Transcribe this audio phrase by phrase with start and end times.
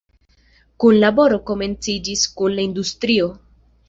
[0.83, 3.29] Kunlaboro komenciĝis kun la industrio.